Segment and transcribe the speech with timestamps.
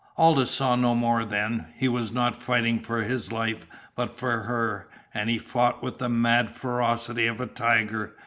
[0.17, 1.67] Aldous saw no more then.
[1.77, 6.09] He was not fighting for his life, but for her, and he fought with the
[6.09, 8.15] mad ferocity of a tiger.